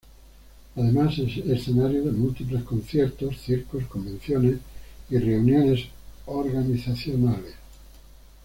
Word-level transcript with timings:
Además, 0.77 1.19
es 1.19 1.37
escenario 1.45 2.03
de 2.03 2.11
múltiples 2.11 2.63
conciertos, 2.63 3.39
circos, 3.39 3.83
convenciones, 3.85 4.57
y 5.11 5.19
reuniones 5.19 5.89
organizacionales. 6.25 7.53